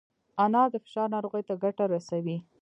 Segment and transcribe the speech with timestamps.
[0.43, 2.37] انار د فشار ناروغۍ ته ګټه رسوي.